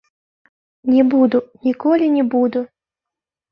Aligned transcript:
Не 0.93 1.03
буду, 1.11 1.37
ніколі 1.69 2.11
не 2.17 2.27
буду! 2.35 2.67